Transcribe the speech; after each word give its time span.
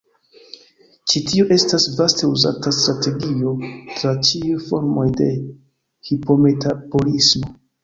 Ĉi 1.11 1.19
tio 1.31 1.43
estas 1.55 1.85
vaste 1.99 2.29
uzata 2.37 2.73
strategio 2.79 3.53
tra 3.99 4.15
ĉiuj 4.31 4.57
formoj 4.71 5.07
de 5.23 5.31
hipometabolismo. 6.11 7.55